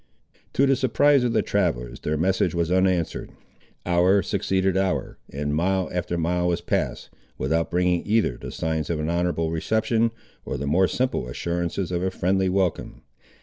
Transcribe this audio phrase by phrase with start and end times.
[0.53, 3.29] To the surprise of the travellers their message was unanswered.
[3.85, 8.99] Hour succeeded hour, and mile after mile was passed, without bringing either the signs of
[8.99, 10.09] an honourable reception,
[10.43, 13.03] or the more simple assurances of a friendly welcome.